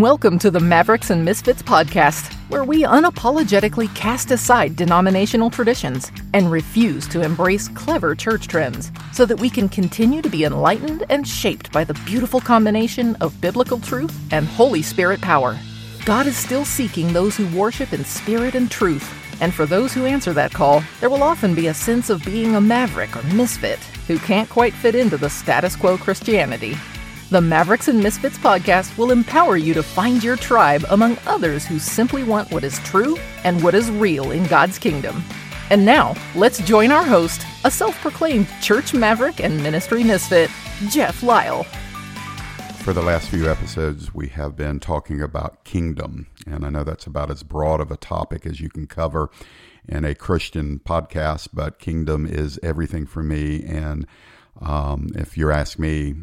[0.00, 6.50] Welcome to the Mavericks and Misfits podcast, where we unapologetically cast aside denominational traditions and
[6.50, 11.28] refuse to embrace clever church trends so that we can continue to be enlightened and
[11.28, 15.58] shaped by the beautiful combination of biblical truth and Holy Spirit power.
[16.06, 19.06] God is still seeking those who worship in spirit and truth,
[19.42, 22.56] and for those who answer that call, there will often be a sense of being
[22.56, 23.78] a maverick or misfit
[24.08, 26.74] who can't quite fit into the status quo Christianity.
[27.30, 31.78] The Mavericks and Misfits podcast will empower you to find your tribe among others who
[31.78, 35.22] simply want what is true and what is real in God's kingdom.
[35.70, 40.50] And now, let's join our host, a self proclaimed church maverick and ministry misfit,
[40.88, 41.62] Jeff Lyle.
[42.82, 46.26] For the last few episodes, we have been talking about kingdom.
[46.48, 49.30] And I know that's about as broad of a topic as you can cover
[49.88, 53.62] in a Christian podcast, but kingdom is everything for me.
[53.62, 54.08] And
[54.60, 56.14] um, if you're asking me,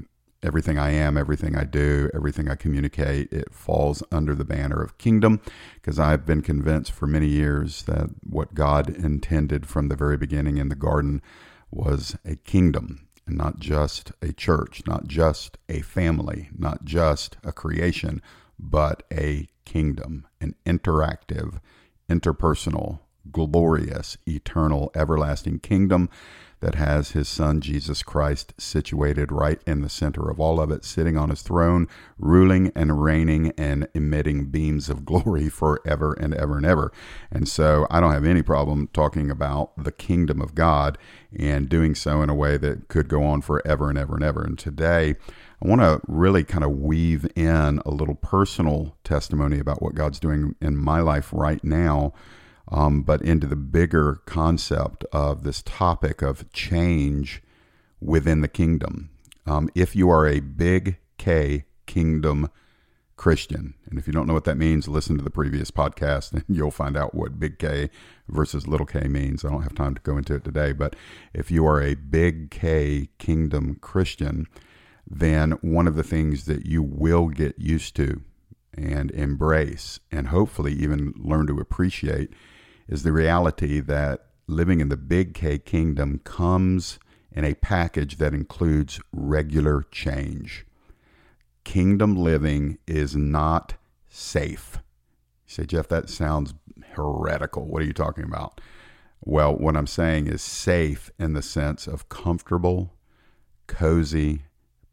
[0.48, 4.98] everything I am, everything I do, everything I communicate, it falls under the banner of
[4.98, 5.42] kingdom
[5.76, 10.58] because I've been convinced for many years that what God intended from the very beginning
[10.58, 11.22] in the garden
[11.70, 17.52] was a kingdom and not just a church, not just a family, not just a
[17.52, 18.22] creation,
[18.58, 21.60] but a kingdom, an interactive,
[22.10, 26.10] interpersonal, glorious, eternal, everlasting kingdom
[26.60, 30.84] that has his son Jesus Christ situated right in the center of all of it,
[30.84, 36.58] sitting on his throne, ruling and reigning and emitting beams of glory forever and ever
[36.58, 36.92] and ever.
[37.32, 40.98] And so I don't have any problem talking about the kingdom of God
[41.38, 44.44] and doing so in a way that could go on forever and ever and ever.
[44.44, 45.16] And today,
[45.62, 50.20] I want to really kind of weave in a little personal testimony about what God's
[50.20, 52.14] doing in my life right now
[52.70, 57.42] um, but into the bigger concept of this topic of change
[58.02, 59.10] within the kingdom.
[59.46, 62.50] Um, if you are a big K kingdom
[63.16, 66.44] Christian, and if you don't know what that means, listen to the previous podcast and
[66.56, 67.90] you'll find out what big K
[68.28, 69.46] versus little k means.
[69.46, 70.96] I don't have time to go into it today, but
[71.34, 74.48] if you are a big K kingdom Christian,
[75.10, 78.22] then one of the things that you will get used to
[78.78, 82.34] and embrace and hopefully even learn to appreciate
[82.88, 87.00] is the reality that living in the big K kingdom comes
[87.32, 90.66] in a package that includes regular change.
[91.64, 93.76] Kingdom living is not
[94.10, 94.80] safe.
[95.48, 96.54] You say, Jeff, that sounds
[96.92, 97.66] heretical.
[97.66, 98.60] What are you talking about?
[99.22, 102.94] Well, what I'm saying is safe in the sense of comfortable,
[103.68, 104.44] cozy,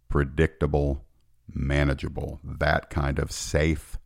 [0.08, 1.04] predictable,
[1.52, 2.40] manageable.
[2.42, 3.96] That kind of safe.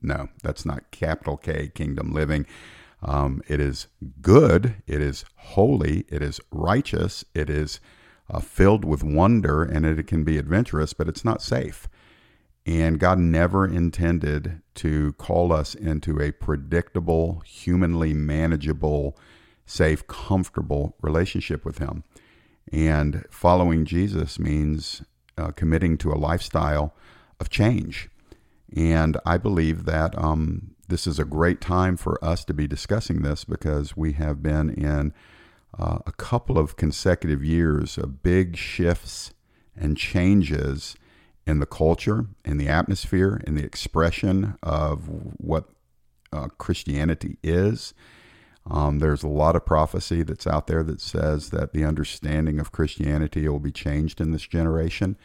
[0.00, 2.46] No, that's not capital K kingdom living.
[3.04, 3.86] Um, it is
[4.22, 7.80] good, it is holy, it is righteous, it is
[8.30, 11.86] uh, filled with wonder, and it can be adventurous, but it's not safe.
[12.66, 19.18] And God never intended to call us into a predictable, humanly manageable,
[19.66, 22.04] safe, comfortable relationship with Him.
[22.72, 25.02] And following Jesus means
[25.36, 26.94] uh, committing to a lifestyle
[27.38, 28.08] of change.
[28.74, 33.22] And I believe that um, this is a great time for us to be discussing
[33.22, 35.12] this because we have been in
[35.78, 39.32] uh, a couple of consecutive years of big shifts
[39.76, 40.96] and changes
[41.46, 45.08] in the culture, in the atmosphere, in the expression of
[45.38, 45.68] what
[46.32, 47.94] uh, Christianity is.
[48.70, 52.72] Um, there's a lot of prophecy that's out there that says that the understanding of
[52.72, 55.16] Christianity will be changed in this generation.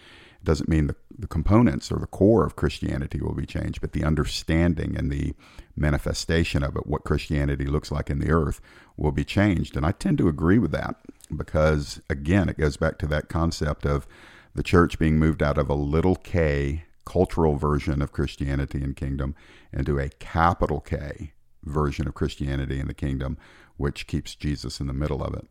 [0.42, 3.92] It doesn't mean the, the components or the core of Christianity will be changed, but
[3.92, 5.34] the understanding and the
[5.76, 8.62] manifestation of it, what Christianity looks like in the earth,
[8.96, 9.76] will be changed.
[9.76, 10.96] And I tend to agree with that
[11.36, 14.08] because, again, it goes back to that concept of
[14.56, 19.34] the church being moved out of a little k cultural version of Christianity and kingdom
[19.74, 21.34] into a capital K
[21.64, 23.36] version of Christianity and the kingdom,
[23.78, 25.48] which keeps Jesus in the middle of it.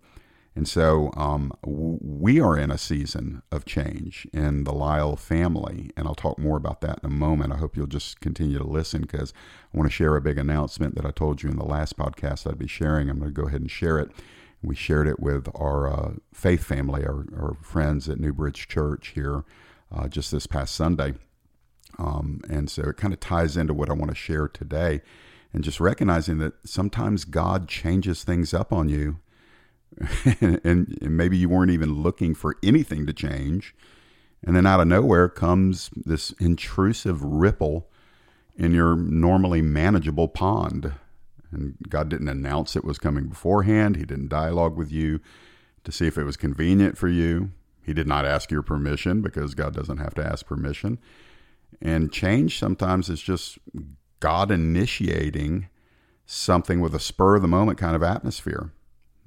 [0.59, 6.09] And so um, we are in a season of change in the Lyle family, and
[6.09, 7.53] I'll talk more about that in a moment.
[7.53, 9.33] I hope you'll just continue to listen because
[9.73, 12.45] I want to share a big announcement that I told you in the last podcast
[12.45, 13.09] I'd be sharing.
[13.09, 14.11] I'm going to go ahead and share it.
[14.61, 19.13] We shared it with our uh, faith family, our, our, friends at New Bridge Church
[19.15, 19.45] here
[19.95, 21.15] uh, just this past Sunday.
[22.01, 25.03] Um, and so it kind of ties into what I want to share today.
[25.53, 29.21] And just recognizing that sometimes God changes things up on you
[30.41, 33.75] and, and, maybe you weren't even looking for anything to change.
[34.45, 37.89] And then out of nowhere comes this intrusive ripple
[38.57, 40.93] in your normally manageable pond.
[41.51, 43.97] And God didn't announce it was coming beforehand.
[43.97, 45.21] He didn't dialogue with you
[45.85, 47.51] to see if it was convenient for you.
[47.83, 50.99] He did not ask your permission because God doesn't have to ask permission.
[51.81, 53.59] And change sometimes is just
[54.21, 55.69] God initiating
[56.27, 58.73] something with a spur of the moment kind of atmosphere.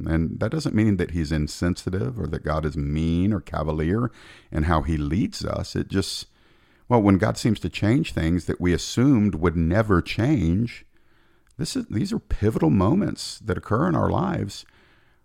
[0.08, 4.12] And that doesn't mean that he's insensitive or that God is mean or cavalier
[4.52, 5.76] in how he leads us.
[5.76, 6.28] It just,
[6.88, 10.86] well, when God seems to change things that we assumed would never change,
[11.58, 14.66] this is, these are pivotal moments that occur in our lives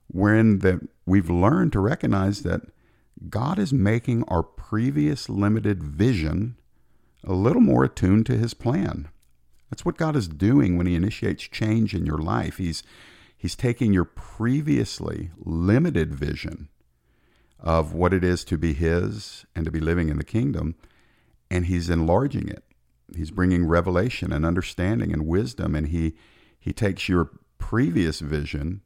[0.08, 2.62] wherein that we've learned to recognize that
[3.28, 6.56] God is making our previous limited vision
[7.24, 9.08] a little more attuned to his plan.
[9.70, 12.58] That's what God is doing when he initiates change in your life.
[12.58, 12.82] He's
[13.46, 16.68] he's taking your previously limited vision
[17.60, 20.74] of what it is to be his and to be living in the kingdom
[21.48, 22.64] and he's enlarging it.
[23.14, 26.16] He's bringing revelation and understanding and wisdom and he
[26.58, 28.80] he takes your previous vision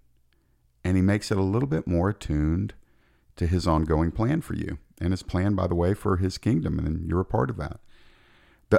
[0.84, 2.74] and he makes it a little bit more attuned
[3.36, 6.78] to his ongoing plan for you and his plan by the way for his kingdom
[6.78, 7.80] and you're a part of that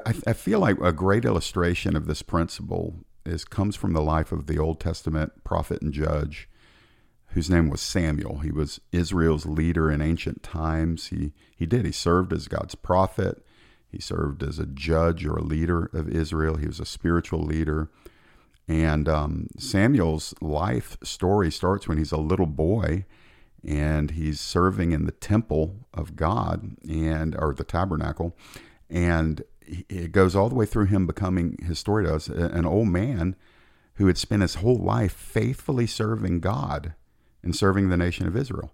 [0.06, 4.48] I, feel like a great illustration of this principle is comes from the life of
[4.48, 6.50] the Old Testament prophet and judge
[7.34, 8.40] whose name was Samuel.
[8.40, 11.08] He was Israel's leader in ancient times.
[11.08, 11.86] He he did.
[11.86, 13.46] He served as God's prophet.
[13.90, 16.56] He served as a judge or a leader of Israel.
[16.56, 17.90] He was a spiritual leader.
[18.68, 23.06] And um, Samuel's life story starts when he's a little boy
[23.66, 28.36] and he's serving in the temple of God and or the tabernacle.
[28.90, 29.44] And
[29.90, 33.36] it goes all the way through him becoming, his story does, an old man
[33.96, 36.94] who had spent his whole life faithfully serving God
[37.44, 38.72] and serving the nation of Israel.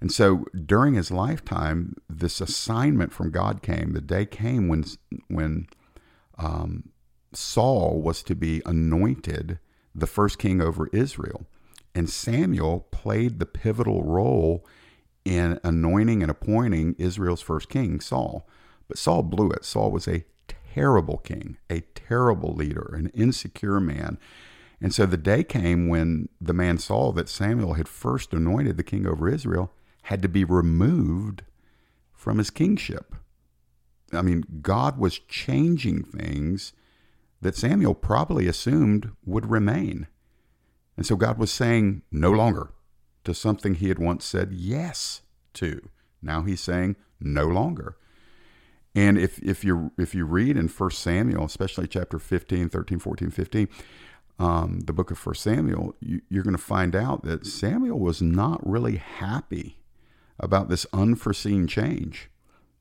[0.00, 3.92] And so during his lifetime, this assignment from God came.
[3.92, 4.84] The day came when,
[5.28, 5.68] when
[6.38, 6.90] um,
[7.32, 9.58] Saul was to be anointed
[9.94, 11.46] the first king over Israel.
[11.94, 14.66] And Samuel played the pivotal role
[15.24, 18.46] in anointing and appointing Israel's first king, Saul.
[18.88, 19.64] But Saul blew it.
[19.64, 20.24] Saul was a
[20.74, 24.18] terrible king, a terrible leader, an insecure man.
[24.80, 28.82] And so the day came when the man Saul that Samuel had first anointed the
[28.82, 29.72] king over Israel
[30.02, 31.42] had to be removed
[32.12, 33.14] from his kingship.
[34.12, 36.72] I mean, God was changing things
[37.40, 40.06] that Samuel probably assumed would remain.
[40.96, 42.72] And so God was saying no longer
[43.24, 45.22] to something he had once said yes
[45.54, 45.88] to.
[46.22, 47.96] Now he's saying no longer.
[48.96, 53.30] And if, if you if you read in 1 Samuel, especially chapter 15, 13, 14,
[53.30, 53.68] 15,
[54.38, 58.22] um, the book of 1 Samuel, you, you're going to find out that Samuel was
[58.22, 59.80] not really happy
[60.40, 62.30] about this unforeseen change.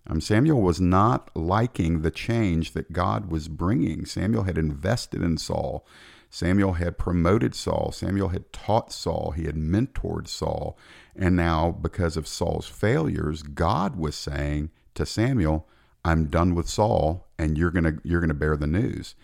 [0.07, 4.05] Um, Samuel was not liking the change that God was bringing.
[4.05, 5.85] Samuel had invested in Saul.
[6.29, 7.91] Samuel had promoted Saul.
[7.91, 9.31] Samuel had taught Saul.
[9.31, 10.77] He had mentored Saul.
[11.13, 15.67] And now, because of Saul's failures, God was saying to Samuel,
[16.05, 19.15] I'm done with Saul and you're going to you're going to bear the news.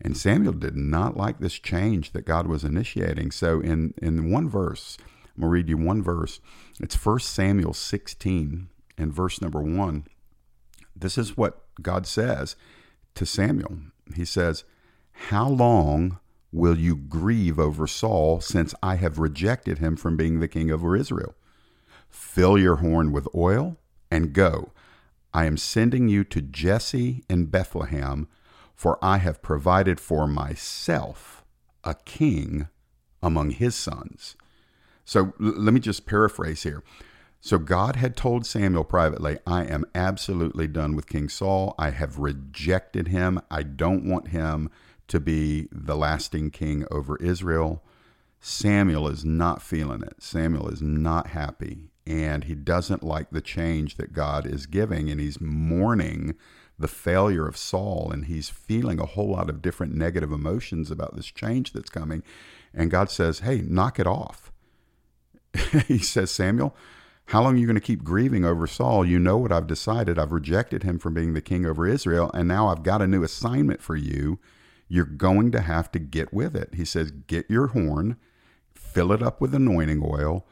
[0.00, 3.32] And Samuel did not like this change that God was initiating.
[3.32, 4.96] So in in one verse,
[5.34, 6.38] I'm going to read you one verse.
[6.80, 10.06] It's 1 Samuel 16 and verse number 1.
[10.94, 12.54] This is what God says
[13.16, 13.78] to Samuel.
[14.14, 14.62] He says,
[15.30, 16.20] "How long
[16.52, 20.96] will you grieve over Saul since I have rejected him from being the king over
[20.96, 21.34] Israel?
[22.08, 23.76] Fill your horn with oil
[24.08, 24.70] and go."
[25.34, 28.28] I am sending you to Jesse in Bethlehem,
[28.74, 31.44] for I have provided for myself
[31.84, 32.68] a king
[33.22, 34.36] among his sons.
[35.04, 36.82] So l- let me just paraphrase here.
[37.40, 41.74] So God had told Samuel privately, I am absolutely done with King Saul.
[41.78, 43.40] I have rejected him.
[43.50, 44.70] I don't want him
[45.08, 47.82] to be the lasting king over Israel.
[48.40, 50.22] Samuel is not feeling it.
[50.22, 55.20] Samuel is not happy and he doesn't like the change that God is giving, and
[55.20, 56.34] he's mourning
[56.78, 61.14] the failure of Saul, and he's feeling a whole lot of different negative emotions about
[61.14, 62.22] this change that's coming.
[62.74, 64.50] And God says, Hey, knock it off.
[65.86, 66.74] he says, Samuel,
[67.26, 69.06] how long are you going to keep grieving over Saul?
[69.06, 70.18] You know what I've decided.
[70.18, 73.22] I've rejected him from being the king over Israel, and now I've got a new
[73.22, 74.38] assignment for you.
[74.88, 76.74] You're going to have to get with it.
[76.74, 78.16] He says, Get your horn,
[78.74, 80.46] fill it up with anointing oil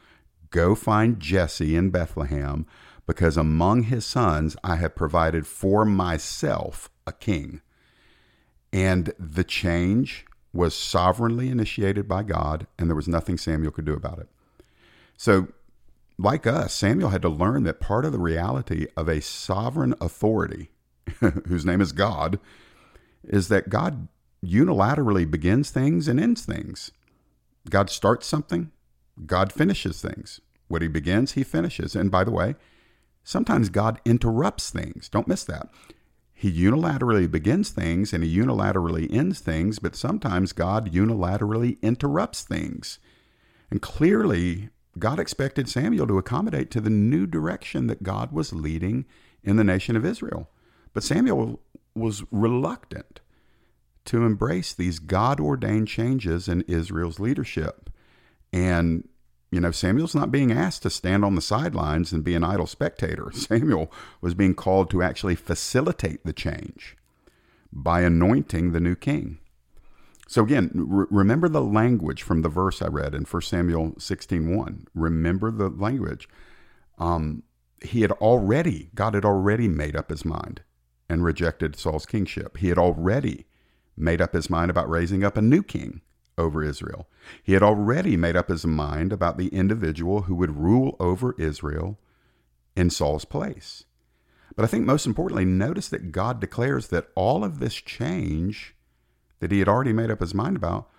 [0.51, 2.65] Go find Jesse in Bethlehem,
[3.07, 7.61] because among his sons I have provided for myself a king.
[8.71, 13.93] And the change was sovereignly initiated by God, and there was nothing Samuel could do
[13.93, 14.27] about it.
[15.17, 15.47] So,
[16.17, 20.69] like us, Samuel had to learn that part of the reality of a sovereign authority,
[21.19, 22.39] whose name is God,
[23.23, 24.07] is that God
[24.43, 26.91] unilaterally begins things and ends things.
[27.69, 28.71] God starts something,
[29.25, 30.41] God finishes things.
[30.67, 31.95] What he begins, he finishes.
[31.95, 32.55] And by the way,
[33.23, 35.09] sometimes God interrupts things.
[35.09, 35.69] Don't miss that.
[36.33, 42.97] He unilaterally begins things and he unilaterally ends things, but sometimes God unilaterally interrupts things.
[43.69, 49.05] And clearly, God expected Samuel to accommodate to the new direction that God was leading
[49.43, 50.49] in the nation of Israel.
[50.93, 51.61] But Samuel
[51.93, 53.19] was reluctant
[54.05, 57.90] to embrace these God ordained changes in Israel's leadership.
[58.53, 59.07] And,
[59.51, 62.67] you know, Samuel's not being asked to stand on the sidelines and be an idle
[62.67, 63.31] spectator.
[63.33, 66.97] Samuel was being called to actually facilitate the change
[67.71, 69.39] by anointing the new king.
[70.27, 74.85] So again, re- remember the language from the verse I read in 1 Samuel 16:1.
[74.93, 76.29] Remember the language.
[76.97, 77.43] Um,
[77.83, 80.61] he had already, God had already made up his mind
[81.09, 82.57] and rejected Saul's kingship.
[82.57, 83.45] He had already
[83.97, 86.01] made up his mind about raising up a new king
[86.41, 87.07] over Israel.
[87.41, 91.97] He had already made up his mind about the individual who would rule over Israel
[92.75, 93.85] in Saul's place.
[94.55, 98.75] But I think most importantly, notice that God declares that all of this change
[99.39, 100.89] that he had already made up his mind about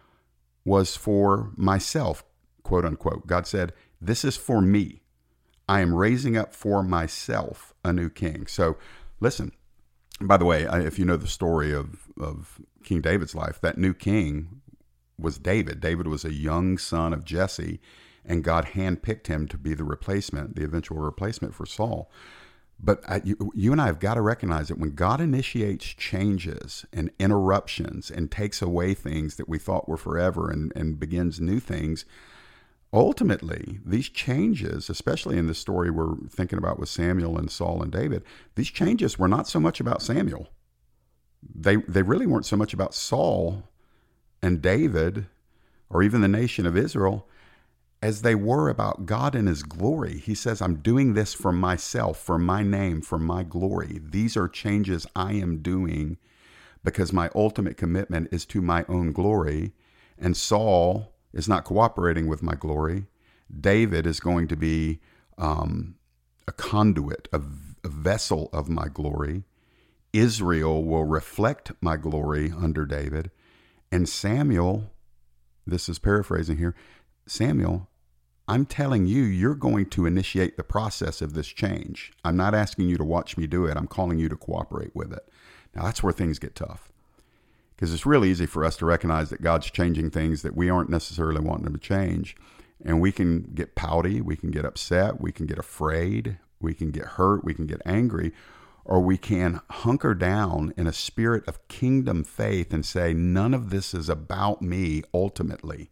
[0.64, 2.24] was for myself,
[2.62, 3.26] quote unquote.
[3.26, 5.00] God said, This is for me.
[5.68, 8.46] I am raising up for myself a new king.
[8.46, 8.76] So
[9.20, 9.52] listen,
[10.20, 13.94] by the way, if you know the story of, of King David's life, that new
[13.94, 14.61] king
[15.18, 15.80] was David.
[15.80, 17.80] David was a young son of Jesse,
[18.24, 22.10] and God handpicked him to be the replacement, the eventual replacement for Saul.
[22.84, 26.84] But I, you, you, and I have got to recognize that when God initiates changes
[26.92, 31.60] and interruptions and takes away things that we thought were forever and, and begins new
[31.60, 32.04] things,
[32.92, 37.92] ultimately, these changes, especially in the story we're thinking about with Samuel and Saul and
[37.92, 38.24] David,
[38.56, 40.48] these changes were not so much about Samuel.
[41.54, 43.62] They, they really weren't so much about Saul
[44.42, 45.26] and David
[45.88, 47.28] or even the nation of Israel
[48.02, 50.18] as they were about God and His glory.
[50.18, 54.00] He says, I'm doing this for myself, for my name, for my glory.
[54.02, 56.18] These are changes I am doing
[56.84, 59.72] because my ultimate commitment is to my own glory.
[60.18, 63.06] And Saul is not cooperating with my glory.
[63.60, 65.00] David is going to be
[65.38, 65.94] um,
[66.48, 67.40] a conduit, a,
[67.84, 69.44] a vessel of my glory.
[70.12, 73.30] Israel will reflect my glory under David.
[73.92, 74.90] And Samuel,
[75.66, 76.74] this is paraphrasing here,
[77.26, 77.90] Samuel,
[78.48, 82.10] I'm telling you, you're going to initiate the process of this change.
[82.24, 83.76] I'm not asking you to watch me do it.
[83.76, 85.28] I'm calling you to cooperate with it.
[85.76, 86.90] Now, that's where things get tough
[87.76, 90.90] because it's really easy for us to recognize that God's changing things that we aren't
[90.90, 92.34] necessarily wanting to change.
[92.84, 96.90] And we can get pouty, we can get upset, we can get afraid, we can
[96.90, 98.32] get hurt, we can get angry,
[98.84, 103.70] or we can hunker down in a spirit of kingdom faith and say, none of
[103.70, 105.90] this is about me ultimately.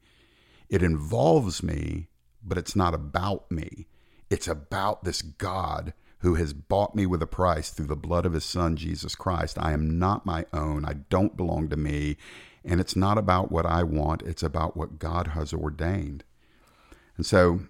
[0.69, 2.09] It involves me,
[2.43, 3.87] but it's not about me.
[4.29, 8.35] It's about this God who has bought me with a price through the blood of
[8.35, 9.57] his son, Jesus Christ.
[9.59, 10.85] I am not my own.
[10.85, 12.17] I don't belong to me.
[12.65, 16.25] And it's not about what I want, it's about what God has ordained.
[17.17, 17.61] And so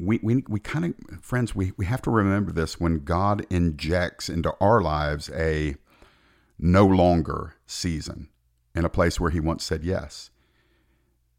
[0.00, 4.28] we, we, we kind of, friends, we, we have to remember this when God injects
[4.28, 5.76] into our lives a
[6.58, 8.28] no longer season
[8.74, 10.30] in a place where he once said yes.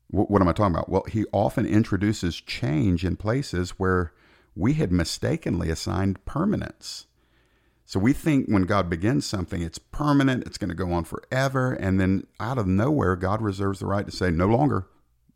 [0.09, 0.89] What, what am I talking about?
[0.89, 4.13] Well, he often introduces change in places where
[4.55, 7.07] we had mistakenly assigned permanence.
[7.85, 11.73] So we think when God begins something, it's permanent, it's going to go on forever.
[11.73, 14.87] And then out of nowhere, God reserves the right to say, no longer.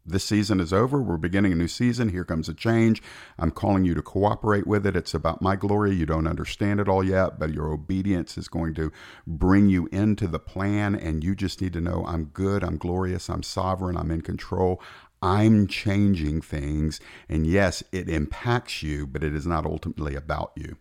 [0.07, 1.01] This season is over.
[1.01, 2.09] We're beginning a new season.
[2.09, 3.01] Here comes a change.
[3.39, 4.95] I'm calling you to cooperate with it.
[4.95, 5.95] It's about my glory.
[5.95, 8.91] You don't understand it all yet, but your obedience is going to
[9.25, 10.93] bring you into the plan.
[10.93, 14.79] And you just need to know I'm good, I'm glorious, I'm sovereign, I'm in control.
[15.23, 16.99] I'm changing things.
[17.27, 20.77] And yes, it impacts you, but it is not ultimately about you.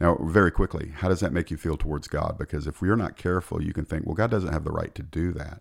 [0.00, 2.36] Now, very quickly, how does that make you feel towards God?
[2.38, 5.02] Because if we're not careful, you can think, well, God doesn't have the right to
[5.02, 5.60] do that.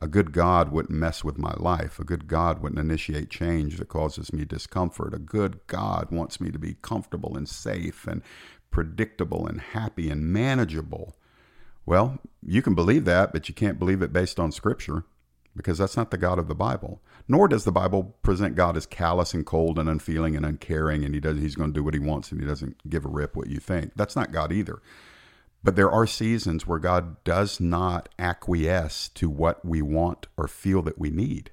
[0.00, 1.98] A good God wouldn't mess with my life.
[1.98, 5.12] A good God wouldn't initiate change that causes me discomfort.
[5.12, 8.22] A good God wants me to be comfortable and safe and
[8.70, 11.16] predictable and happy and manageable.
[11.84, 15.04] Well, you can believe that, but you can't believe it based on Scripture
[15.56, 17.00] because that's not the God of the Bible.
[17.26, 21.14] Nor does the Bible present God as callous and cold and unfeeling and uncaring and
[21.14, 23.36] he does he's going to do what he wants and he doesn't give a rip
[23.36, 23.92] what you think.
[23.96, 24.80] That's not God either.
[25.62, 30.82] But there are seasons where God does not acquiesce to what we want or feel
[30.82, 31.50] that we need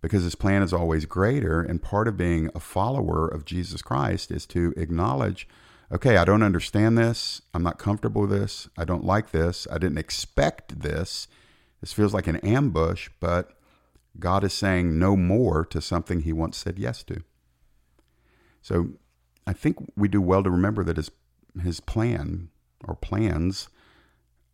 [0.00, 1.60] because his plan is always greater.
[1.60, 5.48] And part of being a follower of Jesus Christ is to acknowledge
[5.90, 7.40] okay, I don't understand this.
[7.54, 8.68] I'm not comfortable with this.
[8.76, 9.66] I don't like this.
[9.72, 11.28] I didn't expect this.
[11.80, 13.52] This feels like an ambush, but
[14.18, 17.22] God is saying no more to something he once said yes to.
[18.60, 18.90] So
[19.46, 21.10] I think we do well to remember that his,
[21.62, 22.50] his plan
[22.86, 23.68] or plans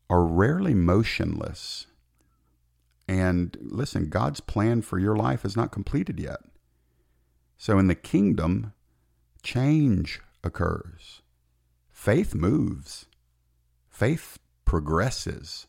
[0.08, 1.86] are rarely motionless.
[3.06, 6.40] And listen, God's plan for your life is not completed yet.
[7.58, 8.72] So in the kingdom,
[9.42, 11.22] change occurs.
[11.90, 13.06] Faith moves.
[13.88, 15.66] Faith progresses.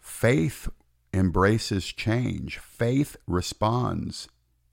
[0.00, 0.68] Faith
[1.12, 2.58] embraces change.
[2.58, 4.28] Faith responds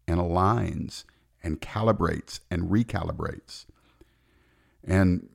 [0.08, 1.04] and aligns
[1.44, 3.66] and calibrates and recalibrates.
[4.84, 5.30] And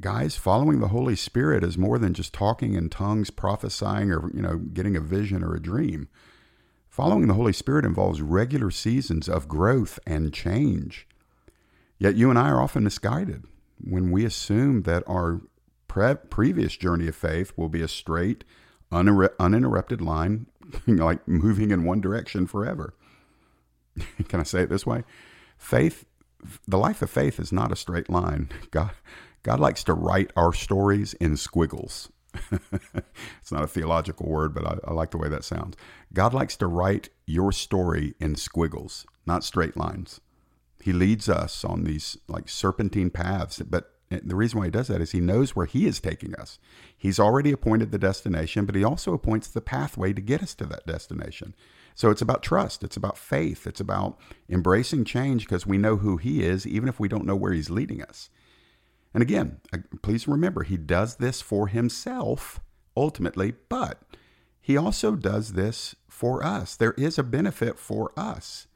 [0.00, 4.42] guys, following the Holy Spirit is more than just talking in tongues, prophesying, or you
[4.42, 6.08] know, getting a vision or a dream.
[6.88, 11.06] Following the Holy Spirit involves regular seasons of growth and change.
[11.98, 13.44] Yet you and I are often misguided
[13.82, 15.42] when we assume that our
[15.88, 18.44] pre- previous journey of faith will be a straight,
[18.90, 20.46] uninterrupted line,
[20.86, 22.94] like moving in one direction forever.
[24.28, 25.04] Can I say it this way?
[25.56, 26.04] Faith,
[26.66, 28.50] the life of faith is not a straight line.
[28.70, 28.92] God,
[29.46, 32.10] God likes to write our stories in squiggles.
[32.50, 35.76] it's not a theological word, but I, I, like the way that sounds.
[36.12, 40.20] God likes to write your story in squiggles, not straight lines.
[40.82, 45.00] He leads us on these like serpentine paths, but the reason why he does that
[45.00, 46.58] is he knows where he is taking us.
[46.98, 50.66] He's already appointed the destination, but he also appoints the pathway to get us to
[50.66, 51.54] that destination.
[51.94, 54.18] So it's about trust, it's about faith, it's about
[54.50, 57.70] embracing change because we know who he is, even if we don't know where he's
[57.70, 58.28] leading us.
[59.16, 59.62] And again,
[60.02, 62.60] please remember, he does this for himself
[62.94, 64.02] ultimately, but
[64.60, 66.76] he also does this for us.
[66.76, 68.66] There is a benefit for us.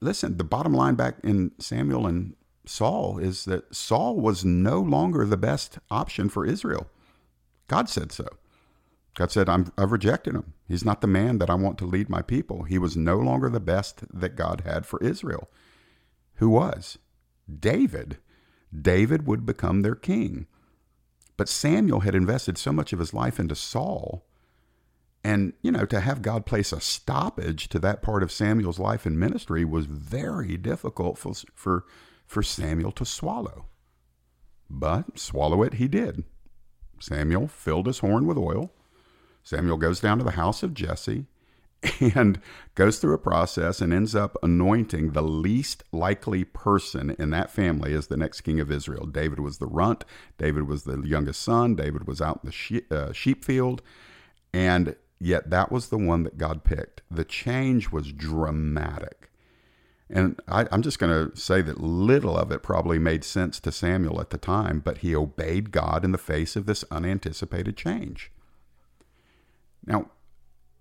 [0.00, 2.34] Listen, the bottom line back in Samuel and
[2.66, 6.88] Saul is that Saul was no longer the best option for Israel.
[7.68, 8.26] God said so.
[9.14, 10.54] God said, i have rejected him.
[10.66, 12.64] He's not the man that I want to lead my people.
[12.64, 15.48] He was no longer the best that God had for Israel.
[16.38, 16.98] Who was?
[17.48, 18.18] David.
[18.76, 20.46] David would become their king.
[21.36, 24.26] But Samuel had invested so much of his life into Saul.
[25.24, 29.06] And, you know, to have God place a stoppage to that part of Samuel's life
[29.06, 31.84] and ministry was very difficult for, for,
[32.26, 33.66] for Samuel to swallow.
[34.70, 36.24] But swallow it he did.
[37.00, 38.72] Samuel filled his horn with oil.
[39.42, 41.26] Samuel goes down to the house of Jesse
[42.00, 42.40] and
[42.74, 47.94] goes through a process and ends up anointing the least likely person in that family
[47.94, 49.06] as the next king of Israel.
[49.06, 50.04] David was the runt,
[50.38, 53.82] David was the youngest son, David was out in the sheep, uh, sheep field,
[54.52, 57.02] and yet that was the one that God picked.
[57.10, 59.30] The change was dramatic.
[60.10, 63.70] And I, am just going to say that little of it probably made sense to
[63.70, 68.32] Samuel at the time, but he obeyed God in the face of this unanticipated change.
[69.84, 70.10] Now,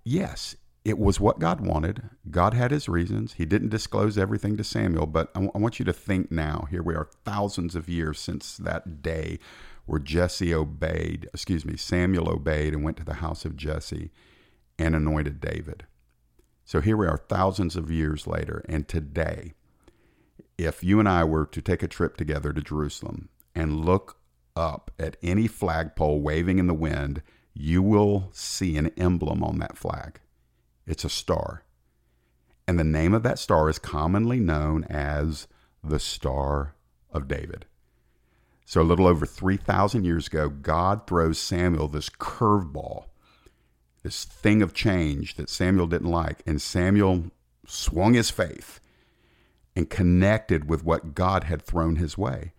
[0.05, 0.55] yes,
[0.87, 2.01] it was what God wanted.
[2.31, 3.33] God had his reasons.
[3.33, 6.65] He didn't disclose everything to Samuel, but I, w- I want you to think now.
[6.71, 9.37] Here we are, thousands of years since that day
[9.85, 14.11] where Jesse obeyed, excuse me, Samuel obeyed and went to the house of Jesse
[14.79, 15.85] and anointed David.
[16.63, 19.55] So here we are, thousands of years later, and today,
[20.57, 24.19] if you and I were to take a trip together to Jerusalem and look
[24.55, 27.23] up at any flagpole waving in the wind,
[27.53, 30.21] you will see an emblem on that flag.
[30.87, 31.63] It's a star.
[32.67, 35.47] And the name of that star is commonly known as
[35.83, 36.75] the Star
[37.11, 37.65] of David.
[38.65, 43.05] So, a little over 3,000 years ago, God throws Samuel this curveball,
[44.03, 46.43] this thing of change that Samuel didn't like.
[46.45, 47.31] And Samuel
[47.65, 48.81] swung his faith
[49.75, 52.51] and connected with what God had thrown his way.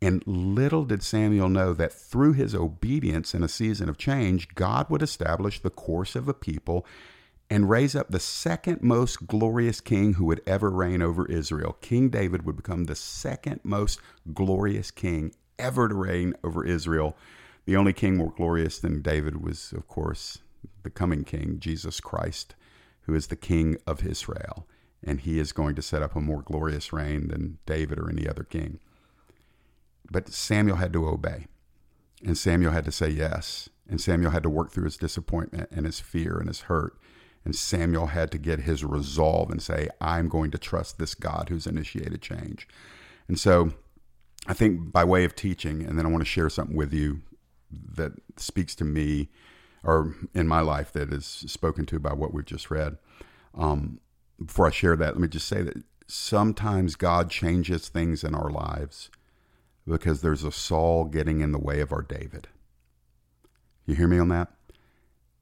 [0.00, 4.90] And little did Samuel know that through his obedience in a season of change, God
[4.90, 6.86] would establish the course of a people
[7.52, 11.76] and raise up the second most glorious king who would ever reign over Israel.
[11.82, 14.00] King David would become the second most
[14.32, 17.14] glorious king ever to reign over Israel.
[17.66, 20.38] The only king more glorious than David was, of course,
[20.82, 22.54] the coming king, Jesus Christ,
[23.02, 24.66] who is the king of Israel.
[25.04, 28.26] And he is going to set up a more glorious reign than David or any
[28.26, 28.78] other king.
[30.10, 31.48] But Samuel had to obey.
[32.24, 33.68] And Samuel had to say yes.
[33.86, 36.96] And Samuel had to work through his disappointment and his fear and his hurt
[37.44, 41.48] and Samuel had to get his resolve and say, I'm going to trust this God
[41.48, 42.68] who's initiated change.
[43.28, 43.72] And so
[44.46, 47.22] I think by way of teaching, and then I want to share something with you
[47.70, 49.28] that speaks to me
[49.84, 52.98] or in my life that is spoken to by what we've just read.
[53.54, 54.00] Um,
[54.44, 58.50] before I share that, let me just say that sometimes God changes things in our
[58.50, 59.10] lives
[59.86, 62.48] because there's a Saul getting in the way of our David.
[63.86, 64.48] You hear me on that?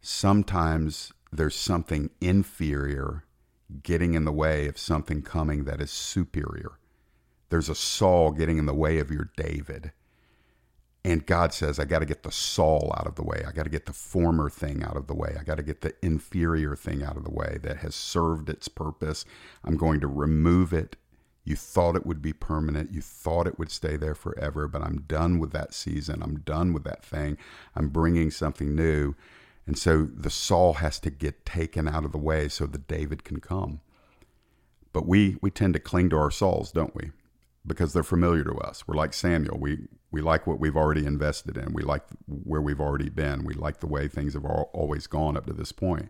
[0.01, 3.25] Sometimes there's something inferior
[3.83, 6.73] getting in the way of something coming that is superior.
[7.51, 9.93] There's a Saul getting in the way of your David.
[11.05, 13.43] And God says, I got to get the Saul out of the way.
[13.47, 15.37] I got to get the former thing out of the way.
[15.39, 18.69] I got to get the inferior thing out of the way that has served its
[18.69, 19.25] purpose.
[19.65, 20.97] I'm going to remove it.
[21.43, 22.93] You thought it would be permanent.
[22.93, 26.23] You thought it would stay there forever, but I'm done with that season.
[26.23, 27.39] I'm done with that thing.
[27.75, 29.15] I'm bringing something new.
[29.67, 33.25] And so the Saul has to get taken out of the way so that David
[33.25, 33.81] can come.
[34.93, 37.13] But we, we tend to cling to our Sauls, don't we?
[37.67, 38.89] Because they're familiar to us.
[38.89, 39.59] We're like Samuel.
[39.59, 41.73] We, we like what we've already invested in.
[41.73, 43.45] We like where we've already been.
[43.45, 46.09] We like the way things have always gone up to this point.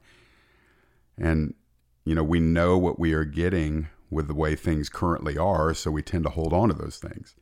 [1.19, 1.55] And,
[2.05, 5.91] you know, we know what we are getting with the way things currently are, so
[5.91, 7.35] we tend to hold on to those things.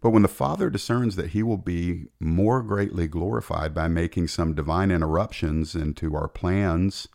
[0.00, 4.54] But when the Father discerns that He will be more greatly glorified by making some
[4.54, 7.06] divine interruptions into our plans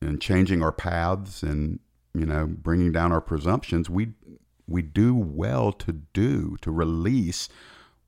[0.00, 1.78] and changing our paths and,
[2.12, 4.14] you know, bringing down our presumptions, we,
[4.66, 7.48] we do well to do, to release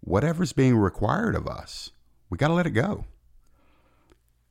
[0.01, 1.91] whatever's being required of us,
[2.31, 3.05] we got to let it go.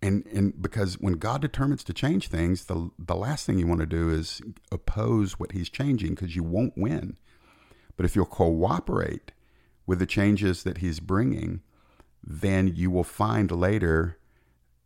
[0.02, 3.80] And, and because when God determines to change things, the, the last thing you want
[3.80, 7.18] to do is oppose what he's changing because you won't win.
[7.98, 9.34] But if you'll cooperate
[9.86, 11.62] with the changes that he's bringing,
[12.24, 14.18] then you will find later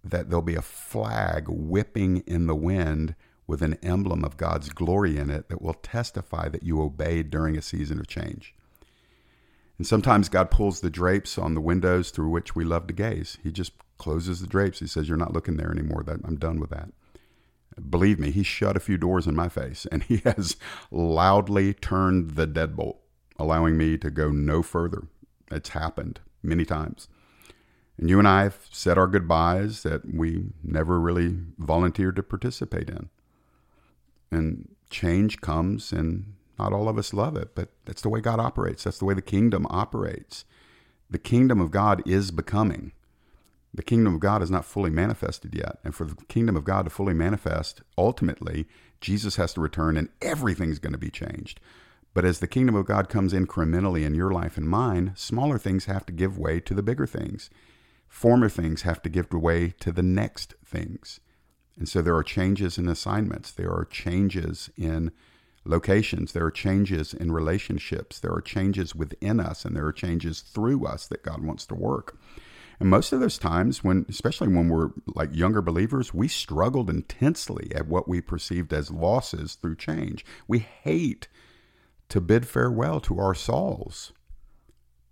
[0.04, 5.18] that there'll be a flag whipping in the wind with an emblem of God's glory
[5.18, 8.56] in it that will testify that you obeyed during a season of change.
[9.78, 13.38] And sometimes God pulls the drapes on the windows through which we love to gaze.
[13.44, 14.80] He just closes the drapes.
[14.80, 16.06] He says, You're not looking there anymore.
[16.08, 16.90] I'm done with that.
[17.90, 20.56] Believe me, he shut a few doors in my face and he has
[20.92, 22.98] loudly turned the deadbolt,
[23.42, 25.08] allowing me to go no further.
[25.52, 27.08] It's happened many times.
[27.98, 32.90] And you and I have said our goodbyes that we never really volunteered to participate
[32.90, 33.10] in.
[34.32, 38.40] And change comes and not all of us love it, but that's the way God
[38.40, 38.84] operates.
[38.84, 40.46] That's the way the kingdom operates.
[41.10, 42.92] The kingdom of God is becoming.
[43.74, 45.78] The kingdom of God is not fully manifested yet.
[45.84, 48.68] And for the kingdom of God to fully manifest, ultimately,
[49.00, 51.60] Jesus has to return and everything's going to be changed.
[52.14, 55.86] But as the kingdom of God comes incrementally in your life and mine, smaller things
[55.86, 57.50] have to give way to the bigger things.
[58.08, 61.22] Former things have to give way to the next things.
[61.78, 65.12] And so there are changes in assignments, there are changes in
[65.66, 66.34] locations.
[66.34, 68.20] There are changes in relationships.
[68.20, 71.76] There are changes within us, and there are changes through us that God wants to
[71.76, 72.18] work.
[72.80, 77.72] And most of those times, when especially when we're like younger believers, we struggled intensely
[77.76, 80.26] at what we perceived as losses through change.
[80.48, 81.28] We hate
[82.12, 84.12] to bid farewell to our Sauls.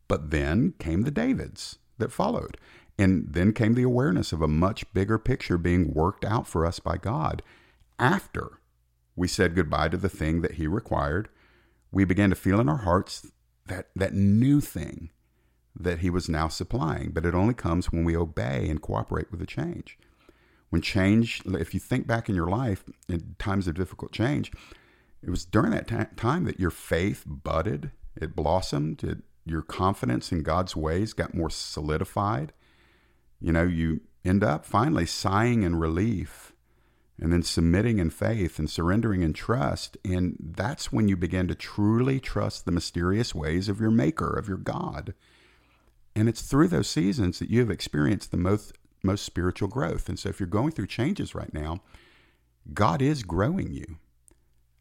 [0.09, 2.57] But then came the Davids that followed.
[2.97, 6.79] And then came the awareness of a much bigger picture being worked out for us
[6.79, 7.41] by God
[7.97, 8.59] after
[9.15, 11.29] we said goodbye to the thing that he required.
[11.89, 13.31] We began to feel in our hearts
[13.67, 15.11] that, that new thing
[15.79, 19.39] that he was now supplying, but it only comes when we obey and cooperate with
[19.39, 19.97] the change.
[20.69, 24.51] When change, if you think back in your life in times of difficult change,
[25.21, 30.31] it was during that t- time that your faith budded, it blossomed, it, your confidence
[30.31, 32.53] in God's ways got more solidified.
[33.39, 36.53] You know, you end up finally sighing in relief
[37.21, 39.97] and then submitting in faith and surrendering in trust.
[40.05, 44.47] And that's when you begin to truly trust the mysterious ways of your Maker, of
[44.47, 45.13] your God.
[46.15, 50.07] And it's through those seasons that you have experienced the most, most spiritual growth.
[50.07, 51.81] And so if you're going through changes right now,
[52.73, 53.97] God is growing you.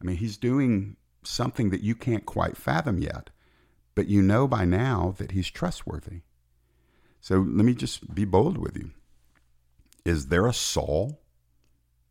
[0.01, 3.29] I mean, He's doing something that you can't quite fathom yet,
[3.95, 6.21] but you know by now that He's trustworthy.
[7.21, 8.91] So let me just be bold with you.
[10.05, 11.19] Is there a Saul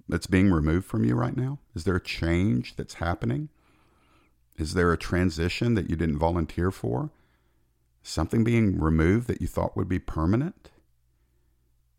[0.09, 1.59] that's being removed from you right now?
[1.75, 3.49] Is there a change that's happening?
[4.57, 7.11] Is there a transition that you didn't volunteer for?
[8.03, 10.71] Something being removed that you thought would be permanent?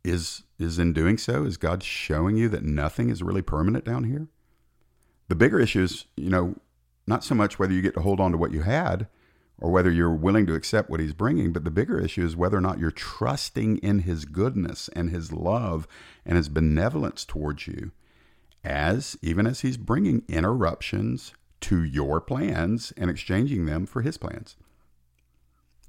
[0.04, 4.06] Is is in doing so is God showing you that nothing is really permanent down
[4.06, 4.28] here?
[5.30, 6.56] The bigger issue is, you know,
[7.08, 9.08] not so much whether you get to hold on to what you had
[9.60, 12.58] or whether you're willing to accept what he's bringing, but the bigger issue is whether
[12.58, 15.88] or not you're trusting in his goodness and his love
[16.26, 17.92] and his benevolence towards you
[18.64, 24.56] as even as he's bringing interruptions to your plans and exchanging them for his plans.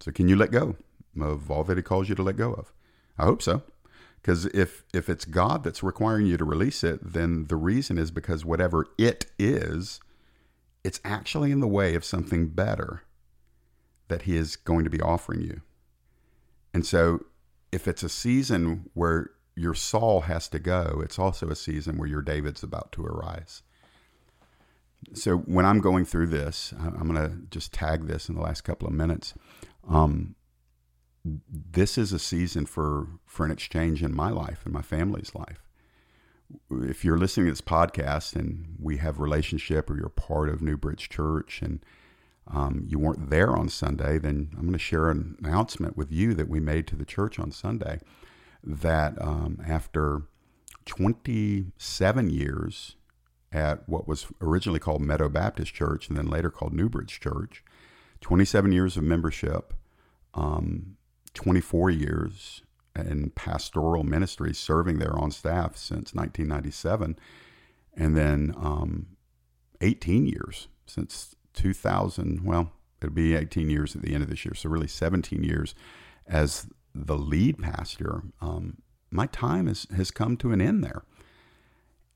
[0.00, 0.76] So can you let go
[1.20, 2.72] of all that he calls you to let go of?
[3.18, 3.62] I hope so.
[4.21, 8.11] Because if if it's God that's requiring you to release it, then the reason is
[8.11, 10.01] because whatever it is,
[10.85, 13.03] it's actually in the way of something better
[14.09, 15.63] that he is going to be offering you.
[16.75, 17.25] And so
[17.73, 22.09] if it's a season where your Saul has to go, it's also a season where
[22.09, 23.63] your David's about to arise.
[25.15, 28.63] So when I'm going through this, I'm going to just tag this in the last
[28.63, 29.35] couple of minutes.
[29.89, 30.35] Um,
[31.25, 35.63] this is a season for for an exchange in my life and my family's life.
[36.71, 40.77] If you're listening to this podcast and we have relationship or you're part of New
[40.77, 41.85] Bridge Church and
[42.49, 46.35] um, you weren't there on Sunday, then I'm going to share an announcement with you
[46.35, 48.01] that we made to the church on Sunday
[48.65, 50.23] that um, after
[50.87, 52.97] 27 years
[53.53, 57.63] at what was originally called Meadow Baptist Church and then later called New Bridge Church,
[58.21, 59.75] 27 years of membership,
[60.35, 60.97] um,
[61.35, 62.62] 24 years
[62.97, 67.19] in pastoral ministry, serving there on staff since 1997,
[67.95, 69.07] and then um,
[69.81, 72.45] 18 years since 2000.
[72.45, 75.75] Well, it'll be 18 years at the end of this year, so really 17 years
[76.27, 78.23] as the lead pastor.
[78.40, 78.79] Um,
[79.11, 81.03] my time has, has come to an end there.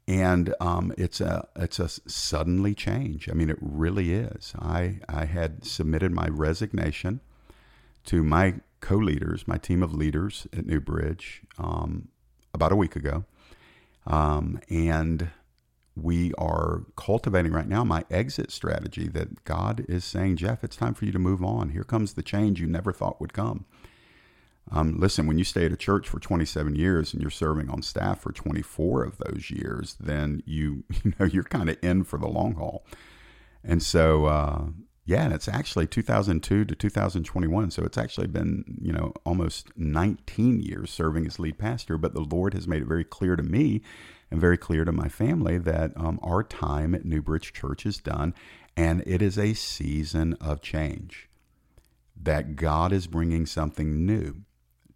[0.07, 3.27] And um, it's a it's a suddenly change.
[3.31, 4.53] I mean, it really is.
[4.59, 7.21] I I had submitted my resignation
[8.05, 12.09] to my co-leaders, my team of leaders at New Bridge, um,
[12.53, 13.25] about a week ago,
[14.07, 15.31] um, and
[15.97, 19.09] we are cultivating right now my exit strategy.
[19.09, 21.71] That God is saying, Jeff, it's time for you to move on.
[21.71, 23.65] Here comes the change you never thought would come.
[24.71, 27.81] Um, listen, when you stay at a church for 27 years and you're serving on
[27.81, 32.19] staff for 24 of those years, then you you know you're kind of in for
[32.19, 32.85] the long haul.
[33.63, 34.65] And so, uh,
[35.07, 37.71] yeah, and it's actually 2002 to 2021.
[37.71, 41.99] So it's actually been, you know, almost 19 years serving as lead pastor.
[41.99, 43.83] But the Lord has made it very clear to me
[44.31, 48.35] and very clear to my family that um, our time at Newbridge Church is done
[48.77, 51.29] and it is a season of change.
[52.21, 54.45] That God is bringing something new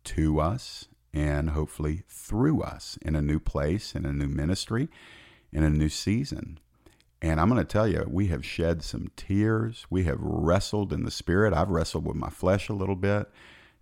[0.04, 4.88] to us and hopefully through us in a new place, in a new ministry,
[5.52, 6.58] in a new season.
[7.20, 9.86] And I'm going to tell you, we have shed some tears.
[9.90, 11.52] We have wrestled in the spirit.
[11.52, 13.28] I've wrestled with my flesh a little bit.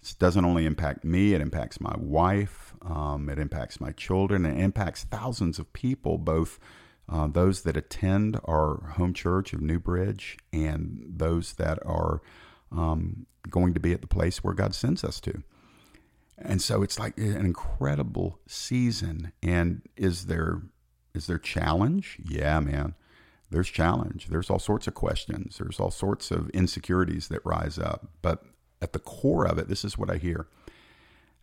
[0.01, 4.57] This doesn't only impact me, it impacts my wife, um, it impacts my children, it
[4.57, 6.61] impacts thousands of people, both
[7.09, 12.20] uh, those that attend our home church of New Bridge and those that are
[12.70, 15.42] um, going to be at the place where God sends us to.
[16.38, 19.33] And so it's like an incredible season.
[19.42, 20.62] And is there
[21.14, 22.18] is there challenge?
[22.22, 22.94] Yeah, man
[23.50, 24.26] there's challenge.
[24.28, 25.59] There's all sorts of questions.
[25.59, 28.09] There's all sorts of insecurities that rise up.
[28.22, 28.42] But
[28.82, 30.48] at the core of it, this is what I hear.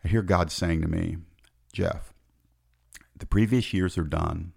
[0.04, 1.16] I hear God saying to me,
[1.72, 2.12] Jeff,
[3.16, 4.52] the previous years are done.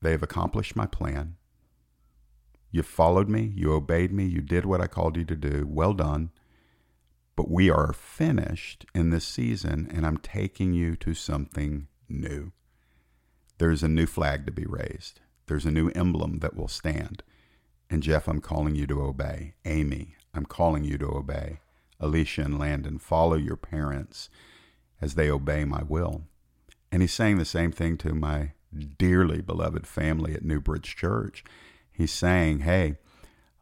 [0.00, 1.34] They have accomplished my plan.
[2.70, 5.66] You followed me, you obeyed me, you did what I called you to do.
[5.68, 6.30] Well done.
[7.34, 12.52] But we are finished in this season, and I'm taking you to something new.
[13.58, 15.20] There's a new flag to be raised.
[15.48, 17.22] There's a new emblem that will stand.
[17.90, 19.54] And Jeff, I'm calling you to obey.
[19.64, 21.60] Amy, I'm calling you to obey.
[22.00, 24.28] Alicia and Landon, follow your parents
[25.00, 26.22] as they obey my will.
[26.92, 28.52] And he's saying the same thing to my
[28.98, 31.44] dearly beloved family at Newbridge Church.
[31.90, 32.96] He's saying, hey,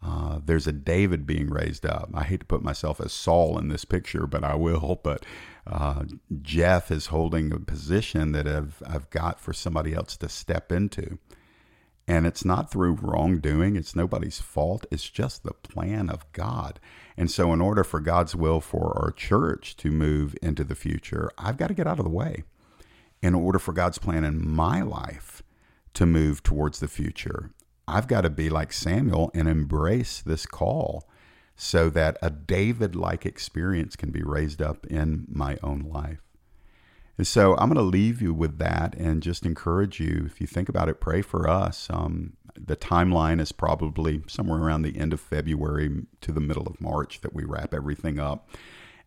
[0.03, 2.11] uh, there's a David being raised up.
[2.14, 5.01] I hate to put myself as Saul in this picture, but I will.
[5.03, 5.25] But
[5.66, 6.05] uh,
[6.42, 11.18] Jeff is holding a position that I've, I've got for somebody else to step into.
[12.09, 14.87] And it's not through wrongdoing, it's nobody's fault.
[14.92, 16.79] It's just the plan of God.
[17.16, 21.31] And so, in order for God's will for our church to move into the future,
[21.37, 22.45] I've got to get out of the way.
[23.23, 25.42] In order for God's plan in my life
[25.95, 27.51] to move towards the future,
[27.88, 31.09] I've got to be like Samuel and embrace this call
[31.57, 36.26] so that a David like experience can be raised up in my own life.
[37.19, 40.47] And so I'm going to leave you with that and just encourage you, if you
[40.47, 41.89] think about it, pray for us.
[41.91, 46.81] Um, the timeline is probably somewhere around the end of February to the middle of
[46.81, 48.49] March that we wrap everything up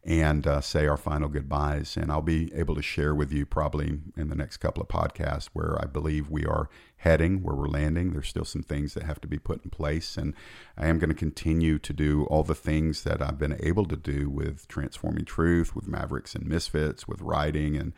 [0.04, 1.98] and uh, say our final goodbyes.
[1.98, 5.50] And I'll be able to share with you probably in the next couple of podcasts
[5.54, 8.12] where I believe we are heading, where we're landing.
[8.12, 10.18] There's still some things that have to be put in place.
[10.18, 10.34] And
[10.78, 13.96] I am going to continue to do all the things that I've been able to
[13.96, 17.94] do with Transforming Truth, with Mavericks and Misfits, with writing and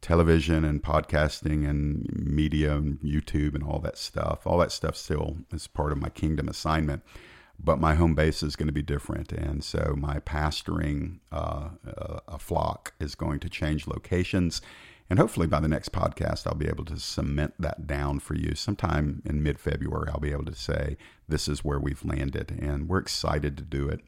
[0.00, 4.46] television and podcasting and media and YouTube and all that stuff.
[4.46, 7.02] All that stuff still is part of my kingdom assignment
[7.58, 9.32] but my home base is going to be different.
[9.32, 14.60] And so my pastoring uh, uh, a flock is going to change locations.
[15.08, 18.54] And hopefully by the next podcast, I'll be able to cement that down for you.
[18.54, 20.96] Sometime in mid February, I'll be able to say,
[21.28, 22.58] this is where we've landed.
[22.60, 24.00] And we're excited to do it.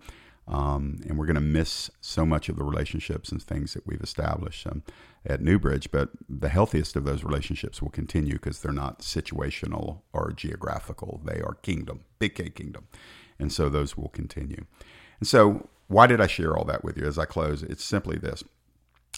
[0.47, 4.01] Um, and we're going to miss so much of the relationships and things that we've
[4.01, 4.83] established um,
[5.27, 5.91] at Newbridge.
[5.91, 11.21] But the healthiest of those relationships will continue because they're not situational or geographical.
[11.23, 12.89] They are kingdom, big K kingdom
[13.39, 14.65] and so those will continue.
[15.21, 17.63] And so why did I share all that with you as I close?
[17.63, 18.45] It's simply this.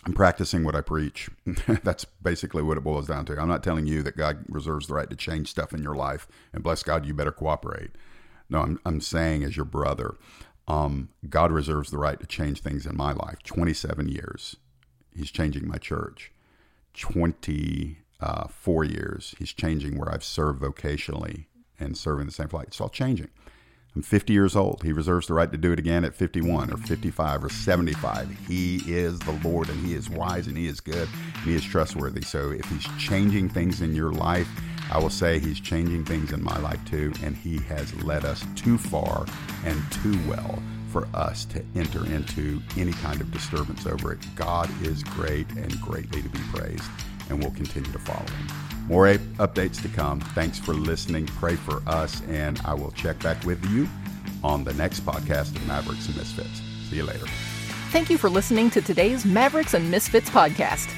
[0.07, 1.29] I'm practicing what I preach.
[1.83, 3.39] That's basically what it boils down to.
[3.39, 6.27] I'm not telling you that God reserves the right to change stuff in your life,
[6.53, 7.91] and bless God, you better cooperate.
[8.49, 10.17] No, I'm, I'm saying as your brother,
[10.67, 13.43] um, God reserves the right to change things in my life.
[13.45, 14.57] 27 years,
[15.15, 16.33] He's changing my church.
[16.95, 21.47] 24 years, He's changing where I've served vocationally
[21.79, 22.69] and serving the same flight.
[22.69, 23.29] It's all changing.
[24.01, 24.83] I'm 50 years old.
[24.83, 28.31] He reserves the right to do it again at 51 or 55 or 75.
[28.49, 31.63] He is the Lord and He is wise and He is good and He is
[31.63, 32.23] trustworthy.
[32.23, 34.49] So if He's changing things in your life,
[34.91, 37.13] I will say He's changing things in my life too.
[37.23, 39.27] And He has led us too far
[39.67, 44.21] and too well for us to enter into any kind of disturbance over it.
[44.35, 46.89] God is great and greatly to be praised,
[47.29, 48.70] and we'll continue to follow Him.
[48.91, 50.19] More updates to come.
[50.35, 51.27] Thanks for listening.
[51.27, 53.89] Pray for us, and I will check back with you
[54.43, 56.61] on the next podcast of Mavericks and Misfits.
[56.89, 57.27] See you later.
[57.93, 60.93] Thank you for listening to today's Mavericks and Misfits podcast.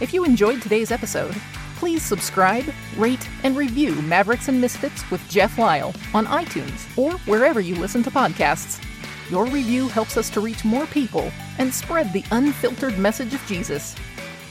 [0.00, 1.32] If you enjoyed today's episode,
[1.76, 2.64] please subscribe,
[2.96, 8.02] rate, and review Mavericks and Misfits with Jeff Lyle on iTunes or wherever you listen
[8.02, 8.82] to podcasts.
[9.30, 13.94] Your review helps us to reach more people and spread the unfiltered message of Jesus.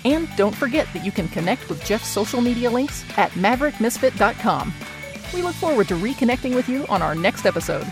[0.06, 4.74] And don't forget that you can connect with Jeff's social media links at maverickmisfit.com.
[5.34, 7.86] We look forward to reconnecting with you on our next episode.